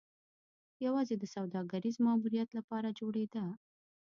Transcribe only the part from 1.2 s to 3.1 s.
سوداګریز ماموریت لپاره